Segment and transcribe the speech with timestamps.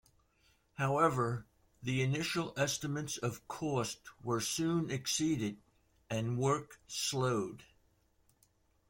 [0.79, 1.45] However,
[1.83, 5.57] the initial estimates of cost were soon exceeded,
[6.09, 7.61] and work slowed.